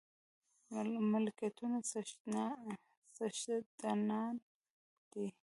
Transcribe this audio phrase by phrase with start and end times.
[1.11, 4.19] ملکيتونو څښتنان نه
[5.11, 5.25] دي.